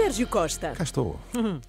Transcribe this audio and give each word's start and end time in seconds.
Sérgio 0.00 0.26
Costa, 0.28 0.72
Cá 0.74 0.82
estou. 0.82 1.20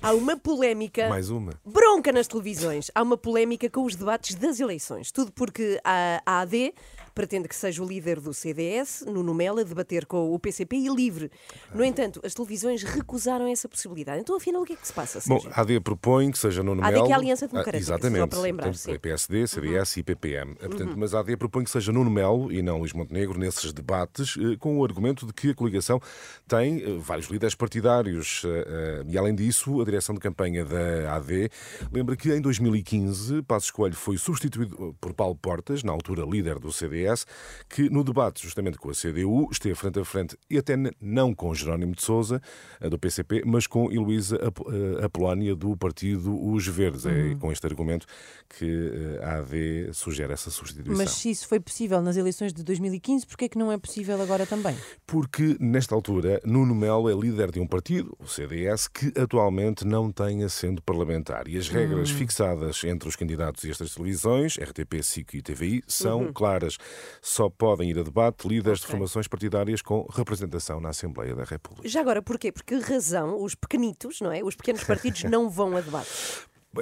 há 0.01 0.13
uma 0.13 0.37
polémica. 0.37 1.09
Mais 1.09 1.29
uma. 1.29 1.51
Bronca 1.65 2.13
nas 2.13 2.27
televisões. 2.27 2.89
Há 2.95 3.01
uma 3.03 3.17
polémica 3.17 3.69
com 3.69 3.83
os 3.83 3.93
debates 3.93 4.35
das 4.35 4.59
eleições. 4.61 5.11
Tudo 5.11 5.33
porque 5.33 5.79
a 5.83 6.21
AD 6.25 6.73
pretende 7.13 7.47
que 7.47 7.55
seja 7.55 7.83
o 7.83 7.87
líder 7.87 8.19
do 8.19 8.33
CDS, 8.33 9.03
Nuno 9.07 9.33
Melo, 9.33 9.59
a 9.59 9.63
debater 9.63 10.05
com 10.05 10.33
o 10.33 10.39
PCP 10.39 10.75
e 10.77 10.89
Livre. 10.89 11.31
No 11.73 11.83
entanto, 11.83 12.21
as 12.23 12.33
televisões 12.33 12.83
recusaram 12.83 13.47
essa 13.47 13.67
possibilidade. 13.67 14.21
Então, 14.21 14.35
afinal, 14.35 14.61
o 14.61 14.65
que 14.65 14.73
é 14.73 14.75
que 14.75 14.87
se 14.87 14.93
passa, 14.93 15.19
Bom, 15.27 15.41
a 15.51 15.61
AD 15.61 15.79
propõe 15.81 16.31
que 16.31 16.37
seja 16.37 16.63
Nuno 16.63 16.83
AD 16.83 16.93
Melo. 16.93 17.05
que 17.05 17.11
é 17.11 17.15
a 17.15 17.17
Aliança 17.17 17.45
Ah, 17.45 17.47
Democrática, 17.47 17.77
Exatamente. 17.83 18.19
só 18.21 18.27
para 18.27 18.39
lembrar, 18.39 18.67
Portanto. 18.69 18.91
Uhum. 18.93 18.99
PSD, 18.99 19.47
CDS 19.47 19.97
e 19.97 20.03
PPM. 20.03 20.55
Ah, 20.61 20.67
Portanto, 20.67 20.93
Mas 20.97 21.13
a 21.13 21.19
AD 21.19 21.35
propõe 21.37 21.63
que 21.63 21.69
seja 21.69 21.91
Nuno 21.91 22.09
Melo 22.09 22.51
e 22.51 22.61
não 22.61 22.79
Luís 22.79 22.93
Montenegro 22.93 23.37
nesses 23.39 23.71
debates, 23.73 24.35
eh, 24.37 24.55
com 24.57 24.77
o 24.79 24.83
argumento 24.85 25.25
de 25.25 25.33
que 25.33 25.49
a 25.51 25.55
coligação 25.55 25.99
tem 26.47 26.81
eh, 26.81 26.97
vários 26.99 27.27
líderes 27.27 27.55
partidários. 27.55 28.43
eh, 28.45 29.03
E, 29.07 29.17
além 29.17 29.35
disso, 29.35 29.81
a 29.81 29.85
direção 29.85 30.15
de 30.15 30.21
campanha 30.21 30.63
da 30.65 31.15
AD 31.15 31.49
lembra 31.91 32.15
que 32.15 32.31
em 32.31 32.41
2015 32.41 33.41
Passos 33.43 33.71
Coelho 33.71 33.95
foi 33.95 34.17
substituído 34.17 34.95
por 34.99 35.13
Paulo 35.13 35.35
Portas, 35.35 35.83
na 35.83 35.91
altura 35.91 36.23
líder 36.25 36.59
do 36.59 36.71
CDS, 36.71 37.00
que 37.69 37.89
no 37.89 38.03
debate 38.03 38.43
justamente 38.43 38.77
com 38.77 38.89
a 38.89 38.93
CDU 38.93 39.49
esteve 39.51 39.75
frente 39.75 39.99
a 39.99 40.05
frente, 40.05 40.37
e 40.49 40.57
até 40.57 40.75
não 40.99 41.33
com 41.33 41.53
Jerónimo 41.53 41.95
de 41.95 42.03
Sousa, 42.03 42.41
eh, 42.79 42.89
do 42.89 42.97
PCP, 42.97 43.43
mas 43.45 43.67
com 43.67 43.91
Heloísa 43.91 44.37
eh, 44.37 45.05
Apolónia, 45.05 45.55
do 45.55 45.75
partido 45.75 46.33
Os 46.43 46.67
Verdes. 46.67 47.05
É 47.05 47.35
com 47.35 47.51
este 47.51 47.65
argumento 47.65 48.05
que 48.49 48.91
eh, 48.93 49.25
a 49.25 49.37
AD 49.39 49.93
sugere 49.93 50.33
essa 50.33 50.49
substituição. 50.49 50.97
Mas 50.97 51.11
se 51.11 51.29
isso 51.29 51.47
foi 51.47 51.59
possível 51.59 52.01
nas 52.01 52.17
eleições 52.17 52.53
de 52.53 52.63
2015, 52.63 53.25
porquê 53.25 53.45
é 53.45 53.49
que 53.49 53.57
não 53.57 53.71
é 53.71 53.77
possível 53.77 54.21
agora 54.21 54.45
também? 54.45 54.75
Porque, 55.05 55.57
nesta 55.59 55.95
altura, 55.95 56.41
Nuno 56.45 56.75
Melo 56.75 57.09
é 57.09 57.13
líder 57.13 57.51
de 57.51 57.59
um 57.59 57.67
partido, 57.67 58.15
o 58.19 58.27
CDS, 58.27 58.87
que 58.87 59.11
atualmente 59.19 59.85
não 59.85 60.11
tem 60.11 60.43
assento 60.43 60.81
parlamentar. 60.81 61.47
E 61.47 61.57
as 61.57 61.69
regras 61.69 62.09
fixadas 62.09 62.83
entre 62.83 63.07
os 63.07 63.15
candidatos 63.15 63.63
e 63.63 63.71
estas 63.71 63.93
televisões, 63.93 64.57
RTP, 64.57 65.01
SIC 65.01 65.33
e 65.35 65.41
TVI, 65.41 65.83
são 65.87 66.31
claras. 66.33 66.77
Só 67.21 67.49
podem 67.49 67.89
ir 67.89 67.99
a 67.99 68.03
debate 68.03 68.47
líderes 68.47 68.79
de 68.79 68.85
Ok. 68.85 68.91
formações 68.91 69.27
partidárias 69.27 69.81
com 69.81 70.07
representação 70.11 70.79
na 70.79 70.89
Assembleia 70.89 71.35
da 71.35 71.43
República. 71.43 71.87
Já 71.87 72.01
agora, 72.01 72.21
porquê? 72.21 72.51
Porque 72.51 72.75
razão, 72.75 73.41
os 73.43 73.53
pequenitos, 73.55 74.21
não 74.21 74.31
é? 74.31 74.43
Os 74.43 74.55
pequenos 74.55 74.83
partidos 74.83 75.23
não 75.29 75.49
vão 75.49 75.75
a 75.77 75.81
debate. 75.81 76.09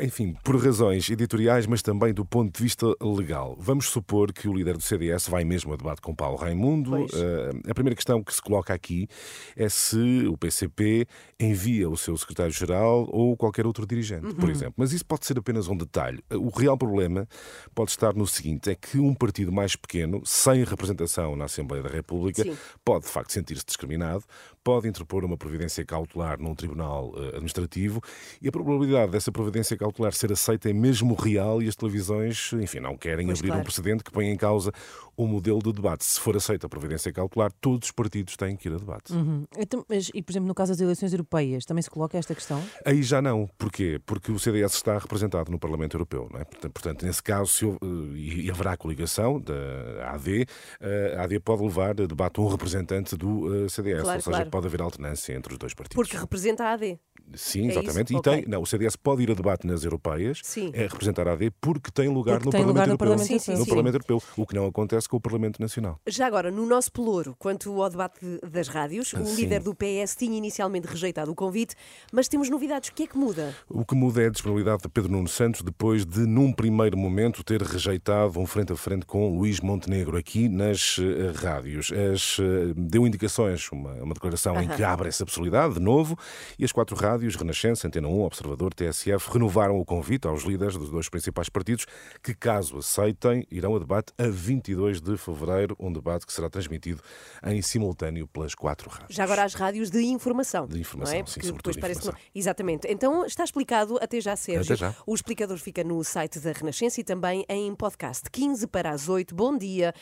Enfim, 0.04 0.36
por 0.44 0.56
razões 0.64 1.10
editoriais, 1.10 1.66
mas 1.66 1.82
também 1.82 2.14
do 2.14 2.24
ponto 2.24 2.56
de 2.56 2.62
vista 2.64 2.86
legal. 3.02 3.58
Vamos 3.60 3.88
supor 3.90 4.32
que 4.32 4.48
o 4.48 4.54
líder 4.54 4.78
do 4.78 4.84
CDS 4.84 5.28
vai 5.28 5.44
mesmo 5.44 5.74
a 5.74 5.76
debate 5.76 6.00
com 6.00 6.14
Paulo 6.14 6.38
Raimundo. 6.38 6.96
Eh, 7.12 7.50
a 7.72 7.74
primeira 7.74 7.96
questão 7.96 8.24
que 8.24 8.32
se 8.32 8.40
coloca 8.40 8.72
aqui 8.72 9.08
é 9.56 9.68
se 9.68 10.28
o 10.28 10.38
PCP 10.38 11.08
envia 11.40 11.90
o 11.90 11.98
seu 11.98 12.16
secretário-geral 12.16 13.08
ou 13.12 13.36
qualquer 13.36 13.66
outro 13.66 13.88
dirigente, 13.88 14.28
Uhum. 14.28 14.34
por 14.36 14.52
exemplo. 14.52 14.76
Mas 14.78 14.94
isso 14.94 15.04
pode 15.04 15.26
ser 15.26 15.40
apenas 15.40 15.68
um 15.68 15.76
detalhe. 15.76 16.24
O 16.36 16.50
real 16.50 16.78
problema 16.78 17.28
pode 17.74 17.90
estar 17.90 18.14
no 18.14 18.28
seguinte: 18.28 18.70
é 18.70 18.76
que 18.76 19.00
um 19.00 19.16
partido 19.16 19.52
mais 19.52 19.76
pequeno, 19.76 20.22
sem 20.24 20.64
representação 20.64 21.36
na 21.36 21.46
Assembleia 21.46 21.82
da 21.82 21.90
República, 21.90 22.44
Sim. 22.44 22.56
pode 22.86 23.06
de 23.06 23.12
facto 23.12 23.32
sentir-se 23.32 23.66
discriminado, 23.66 24.24
pode 24.64 24.88
interpor 24.88 25.26
uma 25.26 25.36
providência 25.38 25.84
cautelar 25.84 26.40
num 26.40 26.54
tribunal 26.54 27.12
eh, 27.18 27.30
administrativo 27.30 28.00
e 28.40 28.48
a 28.48 28.52
probabilidade 28.52 29.12
dessa 29.12 29.32
providência 29.32 29.79
cautelar 29.80 30.14
ser 30.14 30.32
aceita 30.32 30.70
é 30.70 30.74
mesmo 30.74 31.16
real 31.16 31.62
e 31.62 31.68
as 31.68 31.76
televisões, 31.76 32.52
enfim, 32.54 32.80
não 32.80 32.96
querem 32.98 33.26
Pois, 33.26 33.40
abrir 33.40 33.50
um 33.50 33.54
claro. 33.54 33.64
precedente 33.66 34.04
que 34.04 34.12
ponha 34.12 34.32
em 34.32 34.38
causa 34.38 34.72
o 35.18 35.26
modelo 35.28 35.60
de 35.60 35.74
debate. 35.74 36.06
Se 36.06 36.20
for 36.20 36.36
aceita 36.38 36.68
a 36.68 36.70
providência 36.70 37.12
cautelar, 37.12 37.52
todos 37.60 37.88
os 37.88 37.92
partidos 37.92 38.38
têm 38.38 38.56
que 38.56 38.70
ir 38.70 38.74
a 38.76 38.78
debate. 38.78 39.12
Uhum. 39.12 39.46
Então, 39.58 39.86
mas, 39.90 40.10
e, 40.14 40.22
por 40.22 40.32
exemplo, 40.32 40.48
no 40.48 40.54
caso 40.56 40.72
das 40.72 40.80
eleições 40.80 41.12
europeias, 41.12 41.66
também 41.66 41.82
se 41.82 41.90
coloca 41.90 42.18
esta 42.18 42.34
questão? 42.36 42.64
Aí 42.86 43.02
já 43.04 43.22
não. 43.22 43.50
Porquê? 43.58 44.00
Porque 44.06 44.32
o 44.32 44.40
CDS 44.40 44.76
está 44.76 44.98
representado 44.98 45.52
no 45.52 45.60
Parlamento 45.60 45.96
Europeu. 45.96 46.30
Não 46.32 46.40
é? 46.40 46.46
Portanto, 46.46 47.06
nesse 47.06 47.22
caso, 47.24 47.48
se 47.52 47.66
houve- 47.66 47.80
e 48.16 48.50
haverá 48.50 48.78
coligação 48.78 49.40
da 49.42 50.12
AD, 50.14 50.46
eh, 50.80 51.16
a 51.18 51.24
AD 51.24 51.40
pode 51.40 51.64
levar 51.64 51.90
a 51.92 52.06
debate 52.06 52.40
um 52.40 52.48
representante 52.48 53.18
do 53.18 53.66
eh, 53.66 53.70
CDS. 53.70 54.02
Claro, 54.04 54.18
ou 54.18 54.22
seja, 54.22 54.38
claro. 54.38 54.50
pode 54.50 54.68
haver 54.68 54.82
alternância 54.82 55.34
entre 55.34 55.54
os 55.54 55.60
dois 55.60 55.74
partidos. 55.74 55.96
Porque 55.96 56.18
representa 56.18 56.64
a 56.64 56.74
AD. 56.74 57.00
Sim, 57.34 57.66
É 57.66 57.70
isso? 57.70 57.80
exatamente. 57.80 58.14
E 58.14 58.18
Ok. 58.18 58.34
tem, 58.34 58.46
não, 58.48 58.62
o 58.62 58.66
CDS 58.66 58.96
pode 58.96 59.24
ir 59.24 59.32
a 59.32 59.34
debate 59.34 59.66
nas 59.68 59.84
europeias, 59.84 60.40
Sim. 60.44 60.72
é 60.74 60.84
representar 60.84 61.28
a 61.28 61.34
AD, 61.34 61.52
porque 61.62 61.92
tem 61.92 62.08
lugar, 62.10 62.36
Porque 62.40 62.46
no, 62.48 62.52
tem 62.52 62.62
Parlamento 62.62 62.68
lugar 62.74 62.88
no 62.88 62.92
Europeu, 62.94 63.08
Parlamento 63.08 63.28
Sim, 63.28 63.40
sim, 63.40 63.52
no 63.58 63.64
sim. 63.64 63.70
Parlamento 63.70 63.96
Europeu, 63.96 64.22
o 64.38 64.46
que 64.46 64.56
não 64.56 64.66
acontece 64.66 65.08
com 65.08 65.18
o 65.18 65.22
Parlamento 65.22 65.62
Nacional. 65.62 66.00
Já 66.08 66.28
agora, 66.28 66.50
no 66.52 66.66
nosso 66.66 66.92
pelouro, 66.92 67.36
quanto 67.38 67.82
ao 67.82 67.90
debate 67.90 68.20
de- 68.24 68.40
das 68.50 68.68
rádios, 68.68 69.14
o 69.14 69.26
Sim. 69.26 69.36
líder 69.36 69.62
do 69.62 69.74
PS 69.76 70.16
tinha 70.18 70.38
inicialmente 70.38 70.88
rejeitado 70.88 71.32
o 71.32 71.36
convite, 71.36 71.76
mas 72.12 72.28
temos 72.28 72.50
novidades. 72.50 72.90
O 72.90 72.94
que 72.94 73.04
é 73.04 73.08
que 73.08 73.18
muda? 73.18 73.54
O 73.70 73.86
que 73.86 73.96
muda 73.96 74.22
é 74.24 74.28
a 74.28 74.30
disponibilidade 74.30 74.84
de 74.84 74.90
Pedro 74.90 75.12
Nuno 75.12 75.28
Santos 75.28 75.62
depois 75.62 76.06
de, 76.06 76.22
num 76.22 76.52
primeiro 76.52 76.98
momento, 76.98 77.44
ter 77.44 77.62
rejeitado 77.62 78.40
um 78.40 78.46
frente 78.46 78.72
a 78.74 78.76
frente 78.76 79.06
com 79.06 79.36
Luís 79.38 79.60
Montenegro 79.60 80.18
aqui 80.18 80.48
nas 80.50 80.98
eh, 81.00 81.32
rádios. 81.36 81.92
As, 81.92 82.38
eh, 82.40 82.74
deu 82.76 83.06
indicações, 83.06 83.70
uma, 83.72 83.92
uma 83.96 84.14
declaração 84.14 84.62
em 84.62 84.68
que 84.68 84.84
abre 84.84 85.08
essa 85.10 85.26
possibilidade 85.26 85.76
de 85.76 85.80
novo, 85.80 86.18
e 86.58 86.66
as 86.66 86.72
quatro 86.72 86.96
rádios, 86.96 87.19
Renascença, 87.28 87.88
Antena 87.88 88.08
1, 88.08 88.22
Observador, 88.24 88.74
TSF, 88.74 89.32
renovaram 89.32 89.80
o 89.80 89.86
convite 89.86 90.28
aos 90.28 90.44
líderes 90.44 90.76
dos 90.78 90.90
dois 90.90 91.10
principais 91.10 91.50
partidos, 91.50 91.86
que, 92.24 92.34
caso 92.34 92.78
aceitem, 92.78 93.46
irão 93.52 93.76
a 93.76 93.80
debate 93.80 94.14
a 94.18 94.28
22 94.28 95.02
de 95.02 95.18
fevereiro, 95.18 95.76
um 95.80 95.92
debate 95.92 96.26
que 96.26 96.34
será 96.34 96.50
transmitido 96.50 97.02
em 97.46 97.62
simultâneo 97.62 98.28
pelas 98.28 98.56
quatro 98.56 98.90
rádios. 98.90 99.16
Já 99.16 99.24
agora 99.24 99.44
as 99.44 99.54
rádios 99.54 99.90
de 99.90 100.02
informação. 100.04 100.68
De 100.68 100.80
informação, 100.80 101.16
não 101.16 101.22
é? 101.22 101.26
sim, 101.26 101.42
sobretudo 101.42 101.80
não- 101.80 101.90
informação. 101.90 102.14
Exatamente. 102.34 102.88
Então 102.88 103.26
está 103.26 103.44
explicado 103.44 103.98
até 104.02 104.22
já, 104.22 104.36
Sérgio. 104.36 104.62
Até 104.64 104.76
já. 104.76 104.96
O 105.06 105.14
explicador 105.16 105.58
fica 105.58 105.84
no 105.84 106.04
site 106.04 106.40
da 106.40 106.52
Renascença 106.52 107.02
e 107.02 107.04
também 107.04 107.46
em 107.50 107.74
podcast. 107.76 108.30
15 108.32 108.68
para 108.68 108.92
as 108.92 109.10
8. 109.10 109.34
Bom 109.36 109.58
dia. 109.58 109.94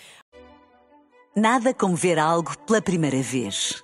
Nada 1.35 1.73
como 1.73 1.95
ver 1.95 2.17
algo 2.17 2.57
pela 2.65 2.81
primeira 2.81 3.21
vez. 3.21 3.83